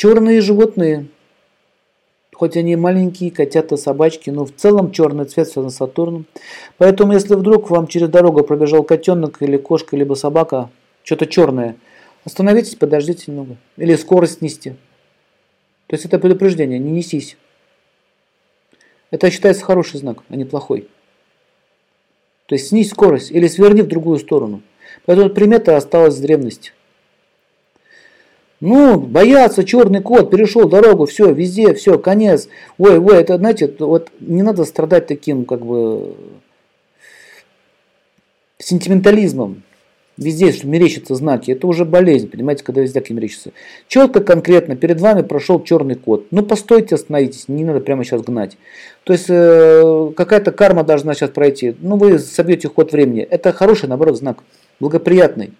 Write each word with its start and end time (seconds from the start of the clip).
Черные 0.00 0.40
животные, 0.40 1.08
хоть 2.32 2.56
они 2.56 2.74
маленькие, 2.74 3.30
котята, 3.30 3.76
собачки, 3.76 4.30
но 4.30 4.46
в 4.46 4.54
целом 4.56 4.92
черный 4.92 5.26
цвет 5.26 5.46
связан 5.46 5.70
с 5.70 5.76
Сатурном. 5.76 6.24
Поэтому 6.78 7.12
если 7.12 7.34
вдруг 7.34 7.68
вам 7.68 7.86
через 7.86 8.08
дорогу 8.08 8.42
пробежал 8.42 8.82
котенок 8.82 9.42
или 9.42 9.58
кошка, 9.58 9.98
либо 9.98 10.14
собака, 10.14 10.70
что-то 11.02 11.26
черное, 11.26 11.76
остановитесь, 12.24 12.76
подождите 12.76 13.24
немного. 13.26 13.58
Или 13.76 13.94
скорость 13.94 14.38
снести. 14.38 14.70
То 15.86 15.96
есть 15.96 16.06
это 16.06 16.18
предупреждение, 16.18 16.78
не 16.78 16.92
несись. 16.92 17.36
Это 19.10 19.30
считается 19.30 19.66
хороший 19.66 19.98
знак, 19.98 20.22
а 20.30 20.36
не 20.36 20.46
плохой. 20.46 20.88
То 22.46 22.54
есть 22.54 22.68
снизь 22.68 22.88
скорость 22.88 23.32
или 23.32 23.46
сверни 23.48 23.82
в 23.82 23.86
другую 23.86 24.18
сторону. 24.18 24.62
Поэтому 25.04 25.28
примета 25.28 25.76
осталась 25.76 26.14
с 26.14 26.20
древности. 26.20 26.72
Ну, 28.60 29.00
боятся, 29.00 29.64
черный 29.64 30.02
кот, 30.02 30.30
перешел 30.30 30.68
дорогу, 30.68 31.06
все, 31.06 31.32
везде, 31.32 31.72
все, 31.72 31.98
конец. 31.98 32.48
Ой, 32.76 32.98
ой, 32.98 33.16
это, 33.16 33.38
знаете, 33.38 33.74
вот 33.78 34.10
не 34.20 34.42
надо 34.42 34.64
страдать 34.64 35.06
таким, 35.06 35.46
как 35.46 35.64
бы, 35.64 36.14
сентиментализмом. 38.58 39.62
Везде, 40.18 40.52
что 40.52 40.66
мерещатся 40.66 41.14
знаки, 41.14 41.50
это 41.50 41.66
уже 41.66 41.86
болезнь, 41.86 42.28
понимаете, 42.28 42.62
когда 42.62 42.82
везде 42.82 43.02
мерещится. 43.08 43.52
Четко, 43.88 44.20
конкретно, 44.20 44.76
перед 44.76 45.00
вами 45.00 45.22
прошел 45.22 45.62
черный 45.62 45.94
кот. 45.94 46.26
Ну, 46.30 46.42
постойте, 46.42 46.96
остановитесь, 46.96 47.48
не 47.48 47.64
надо 47.64 47.80
прямо 47.80 48.04
сейчас 48.04 48.20
гнать. 48.20 48.58
То 49.04 49.14
есть, 49.14 49.30
э, 49.30 50.12
какая-то 50.14 50.52
карма 50.52 50.84
должна 50.84 51.14
сейчас 51.14 51.30
пройти. 51.30 51.74
Ну, 51.80 51.96
вы 51.96 52.18
собьете 52.18 52.68
ход 52.68 52.92
времени. 52.92 53.22
Это 53.22 53.54
хороший, 53.54 53.88
наоборот, 53.88 54.18
знак, 54.18 54.44
благоприятный. 54.78 55.52